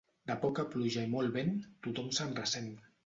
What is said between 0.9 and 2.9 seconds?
i molt vent, tothom se'n ressent.